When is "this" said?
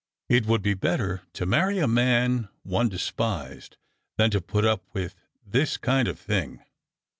5.45-5.77